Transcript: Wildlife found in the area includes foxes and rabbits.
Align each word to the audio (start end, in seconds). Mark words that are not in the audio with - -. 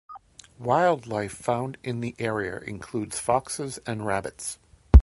Wildlife 0.57 1.31
found 1.31 1.77
in 1.83 2.01
the 2.01 2.15
area 2.17 2.57
includes 2.57 3.19
foxes 3.19 3.77
and 3.85 4.03
rabbits. 4.03 4.57